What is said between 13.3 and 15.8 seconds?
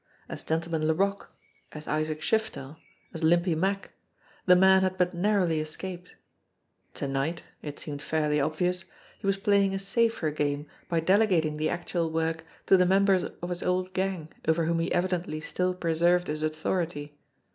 of his old gang over whom he evidently still